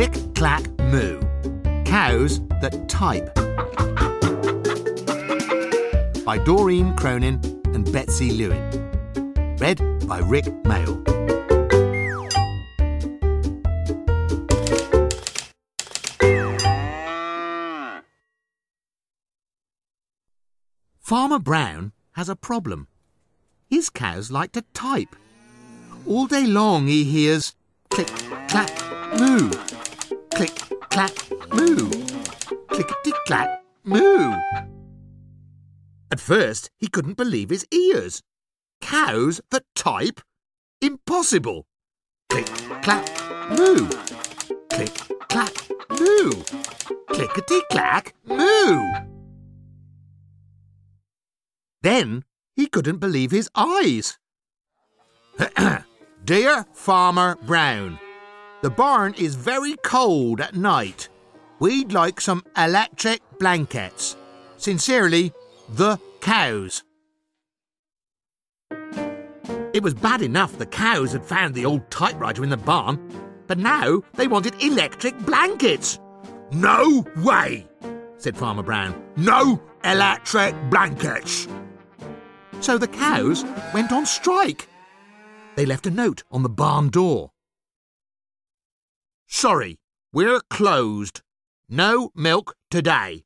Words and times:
Click, 0.00 0.34
Clack, 0.34 0.66
Moo. 0.78 1.20
Cows 1.84 2.40
that 2.62 2.88
type. 2.88 3.34
By 6.24 6.38
Doreen 6.38 6.96
Cronin 6.96 7.38
and 7.74 7.84
Betsy 7.92 8.30
Lewin. 8.30 8.62
Read 9.58 9.78
by 10.08 10.20
Rick 10.20 10.46
Mail. 10.64 11.02
Farmer 20.98 21.38
Brown 21.38 21.92
has 22.12 22.30
a 22.30 22.36
problem. 22.36 22.88
His 23.68 23.90
cows 23.90 24.30
like 24.30 24.52
to 24.52 24.62
type. 24.72 25.14
All 26.06 26.26
day 26.26 26.46
long 26.46 26.86
he 26.86 27.04
hears 27.04 27.54
click, 27.90 28.08
clack, 28.48 28.70
moo. 29.18 29.50
Click, 30.40 30.56
clack, 30.88 31.12
moo. 31.52 31.90
Clickety 32.68 33.12
clack, 33.26 33.62
moo. 33.84 34.32
At 36.10 36.18
first, 36.18 36.70
he 36.78 36.86
couldn't 36.88 37.18
believe 37.18 37.50
his 37.50 37.66
ears. 37.70 38.22
Cows 38.80 39.42
that 39.50 39.64
type? 39.74 40.22
Impossible. 40.80 41.66
Click, 42.30 42.46
clack, 42.80 43.06
moo. 43.50 43.86
Click, 44.70 44.94
clack, 45.28 45.52
moo. 45.90 46.32
Clickety 47.08 47.60
clack, 47.70 48.14
moo. 48.24 48.94
Then 51.82 52.24
he 52.56 52.66
couldn't 52.66 52.96
believe 52.96 53.30
his 53.30 53.50
eyes. 53.54 54.18
Dear 56.24 56.64
Farmer 56.72 57.36
Brown, 57.42 57.98
the 58.62 58.70
barn 58.70 59.14
is 59.14 59.34
very 59.34 59.76
cold 59.76 60.40
at 60.40 60.54
night. 60.54 61.08
We'd 61.60 61.92
like 61.92 62.20
some 62.20 62.44
electric 62.56 63.20
blankets. 63.38 64.16
Sincerely, 64.56 65.32
the 65.68 65.98
cows. 66.20 66.82
It 69.72 69.82
was 69.82 69.94
bad 69.94 70.20
enough 70.20 70.58
the 70.58 70.66
cows 70.66 71.12
had 71.12 71.24
found 71.24 71.54
the 71.54 71.64
old 71.64 71.90
typewriter 71.90 72.42
in 72.42 72.50
the 72.50 72.56
barn, 72.56 72.98
but 73.46 73.58
now 73.58 74.02
they 74.14 74.26
wanted 74.26 74.62
electric 74.62 75.18
blankets. 75.20 75.98
No 76.50 77.04
way, 77.18 77.66
said 78.18 78.36
Farmer 78.36 78.62
Brown. 78.62 79.00
No 79.16 79.62
electric 79.84 80.54
blankets. 80.70 81.48
So 82.60 82.76
the 82.76 82.88
cows 82.88 83.44
went 83.72 83.92
on 83.92 84.04
strike. 84.04 84.68
They 85.56 85.64
left 85.64 85.86
a 85.86 85.90
note 85.90 86.24
on 86.30 86.42
the 86.42 86.48
barn 86.48 86.88
door. 86.88 87.30
Sorry, 89.40 89.78
we're 90.12 90.40
closed. 90.50 91.22
No 91.66 92.10
milk 92.14 92.56
today. 92.70 93.24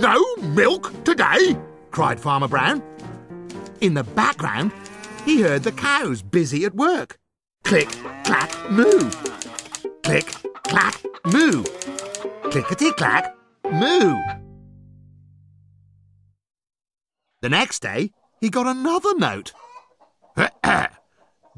No 0.00 0.24
milk 0.42 1.04
today? 1.04 1.56
cried 1.92 2.18
Farmer 2.18 2.48
Brown. 2.48 2.82
In 3.80 3.94
the 3.94 4.02
background, 4.02 4.72
he 5.24 5.40
heard 5.40 5.62
the 5.62 5.70
cows 5.70 6.20
busy 6.20 6.64
at 6.64 6.74
work. 6.74 7.16
Click, 7.62 7.90
clack, 8.24 8.50
moo. 8.72 9.08
Click, 10.02 10.26
clack, 10.64 11.00
moo. 11.26 11.62
Clickety 12.50 12.90
clack, 12.90 13.36
moo. 13.70 14.43
The 17.44 17.50
next 17.50 17.82
day, 17.82 18.10
he 18.40 18.48
got 18.48 18.66
another 18.66 19.14
note. 19.18 19.52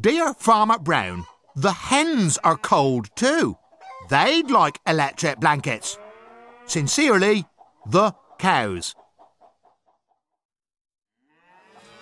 Dear 0.01 0.35
Farmer 0.35 0.81
Brown, 0.81 1.27
the 1.55 1.71
hens 1.71 2.39
are 2.43 2.57
cold 2.57 3.15
too. 3.15 3.57
They'd 4.11 4.51
like 4.51 4.81
electric 4.85 5.39
blankets. 5.39 5.97
Sincerely, 6.65 7.47
the 7.89 8.13
cows. 8.41 8.97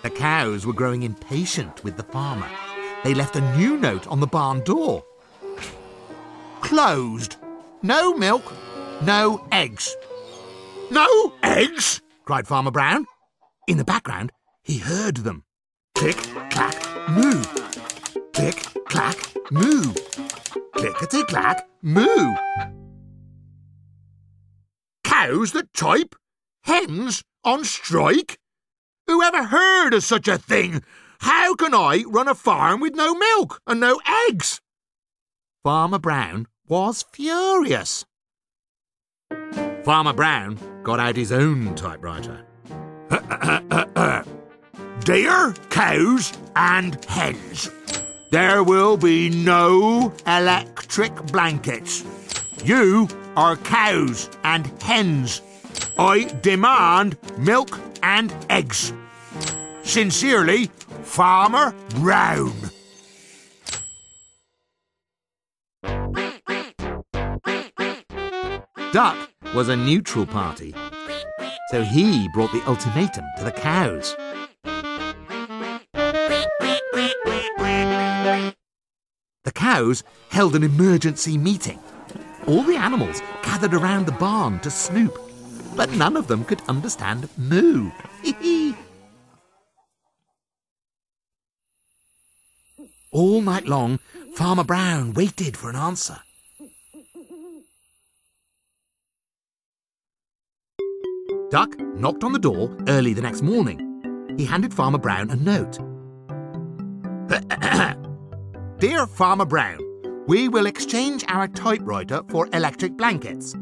The 0.01 0.09
cows 0.09 0.65
were 0.65 0.73
growing 0.73 1.03
impatient 1.03 1.83
with 1.83 1.95
the 1.95 2.05
farmer. 2.05 2.49
They 3.03 3.13
left 3.13 3.35
a 3.35 3.55
new 3.55 3.77
note 3.77 4.07
on 4.07 4.19
the 4.19 4.25
barn 4.25 4.61
door. 4.61 5.05
Closed. 6.61 7.35
No 7.83 8.15
milk, 8.15 8.51
no 9.03 9.47
eggs. 9.51 9.95
No 10.89 11.35
eggs? 11.43 12.01
cried 12.25 12.47
Farmer 12.47 12.71
Brown. 12.71 13.05
In 13.67 13.77
the 13.77 13.83
background, 13.83 14.31
he 14.63 14.77
heard 14.77 15.17
them. 15.17 15.43
Click, 15.95 16.17
clack, 16.51 16.75
moo. 17.09 17.41
Click, 18.33 18.63
clack, 18.85 19.17
moo. 19.51 19.91
Clickety 20.75 21.23
clack, 21.23 21.67
moo. 21.81 22.35
Cows 25.03 25.51
that 25.53 25.73
type? 25.73 26.15
Hens 26.63 27.23
on 27.43 27.63
strike? 27.63 28.37
Who 29.07 29.23
ever 29.23 29.45
heard 29.45 29.95
of 29.95 30.03
such 30.03 30.27
a 30.27 30.37
thing? 30.37 30.83
How 31.21 31.55
can 31.55 31.73
I 31.73 32.03
run 32.07 32.27
a 32.27 32.35
farm 32.35 32.81
with 32.81 32.93
no 32.93 33.15
milk 33.15 33.61
and 33.65 33.79
no 33.79 33.99
eggs? 34.29 34.61
Farmer 35.63 35.99
Brown 35.99 36.45
was 36.67 37.03
furious. 37.11 38.05
Farmer 39.83 40.13
Brown 40.13 40.59
got 40.83 40.99
out 40.99 41.15
his 41.15 41.31
own 41.31 41.73
typewriter. 41.73 42.45
Dear 45.05 45.53
cows 45.69 46.33
and 46.55 47.03
hens, 47.05 47.69
there 48.31 48.63
will 48.63 48.97
be 48.97 49.29
no 49.29 50.11
electric 50.25 51.13
blankets. 51.27 52.03
You 52.63 53.07
are 53.35 53.57
cows 53.57 54.29
and 54.43 54.65
hens. 54.81 55.41
I 55.99 56.23
demand 56.41 57.17
milk 57.37 57.79
and 58.01 58.33
eggs. 58.49 58.91
Sincerely, 59.83 60.71
Farmer 61.03 61.75
Brown. 61.95 62.53
Duck 68.91 69.29
was 69.53 69.69
a 69.69 69.75
neutral 69.75 70.25
party, 70.25 70.73
so 71.75 71.83
he 71.83 72.29
brought 72.29 72.53
the 72.53 72.63
ultimatum 72.69 73.25
to 73.35 73.43
the 73.43 73.51
cows. 73.51 74.15
The 79.43 79.51
cows 79.53 80.05
held 80.29 80.55
an 80.55 80.63
emergency 80.63 81.37
meeting. 81.37 81.77
All 82.47 82.61
the 82.61 82.77
animals 82.77 83.21
gathered 83.43 83.73
around 83.73 84.05
the 84.05 84.13
barn 84.13 84.61
to 84.61 84.71
snoop, 84.71 85.19
but 85.75 85.91
none 85.91 86.15
of 86.15 86.27
them 86.27 86.45
could 86.45 86.61
understand 86.69 87.27
moo. 87.37 87.91
All 93.11 93.41
night 93.41 93.67
long, 93.67 93.99
Farmer 94.35 94.63
Brown 94.63 95.11
waited 95.13 95.57
for 95.57 95.69
an 95.69 95.75
answer. 95.75 96.21
Duck 101.51 101.79
knocked 101.79 102.23
on 102.23 102.33
the 102.33 102.39
door 102.39 102.75
early 102.87 103.13
the 103.13 103.21
next 103.21 103.43
morning. 103.43 104.33
He 104.35 104.45
handed 104.45 104.73
Farmer 104.73 104.97
Brown 104.97 105.29
a 105.29 105.35
note. 105.35 105.77
Dear 108.79 109.05
Farmer 109.05 109.45
Brown, 109.45 109.79
we 110.27 110.49
will 110.49 110.65
exchange 110.65 111.23
our 111.27 111.47
typewriter 111.47 112.23
for 112.29 112.49
electric 112.51 112.97
blankets. 112.97 113.53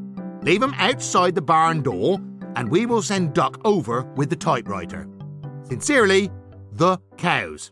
Leave 0.44 0.62
them 0.62 0.74
outside 0.78 1.36
the 1.36 1.42
barn 1.42 1.82
door, 1.82 2.20
and 2.56 2.72
we 2.72 2.86
will 2.86 3.02
send 3.02 3.34
Duck 3.34 3.60
over 3.66 4.04
with 4.16 4.30
the 4.30 4.36
typewriter. 4.38 5.06
Sincerely, 5.64 6.32
the 6.72 7.00
cows. 7.18 7.72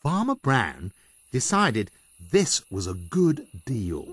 Farmer 0.00 0.36
Brown 0.36 0.92
decided 1.32 1.90
this 2.30 2.62
was 2.70 2.86
a 2.86 2.94
good 2.94 3.46
deal. 3.66 4.06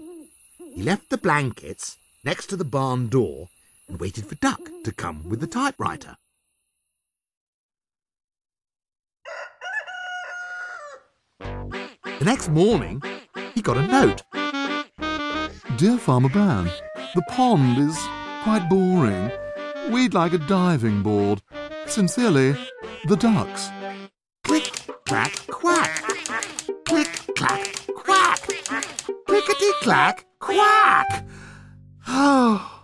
He 0.74 0.82
left 0.82 1.10
the 1.12 1.18
blankets 1.18 1.96
next 2.28 2.48
to 2.48 2.58
the 2.58 2.66
barn 2.66 3.08
door 3.08 3.48
and 3.88 4.02
waited 4.02 4.26
for 4.26 4.36
Duck 4.36 4.60
to 4.84 4.92
come 4.92 5.30
with 5.30 5.40
the 5.40 5.48
typewriter. 5.48 6.18
The 11.40 12.26
next 12.26 12.50
morning, 12.50 13.02
he 13.56 13.62
got 13.62 13.78
a 13.78 13.88
note. 13.88 14.24
Dear 15.78 15.98
Farmer 15.98 16.28
Brown, 16.28 16.70
the 17.16 17.22
pond 17.30 17.78
is 17.78 17.98
quite 18.44 18.68
boring. 18.70 19.32
We'd 19.90 20.14
like 20.14 20.34
a 20.34 20.38
diving 20.38 21.04
board. 21.04 21.42
Sincerely, 21.86 22.58
the 23.08 23.16
ducks. 23.16 23.70
Click, 24.44 24.70
clack, 25.06 25.34
quack. 25.48 26.04
Click, 26.84 27.08
clack, 27.38 27.86
quack. 27.96 28.42
Clickety 29.26 29.72
clack, 29.82 30.26
quack. 30.40 31.27
Oh. 32.20 32.77